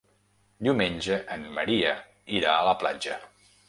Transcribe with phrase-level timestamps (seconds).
[0.67, 1.95] Diumenge en Maria
[2.41, 3.25] irà a la platja.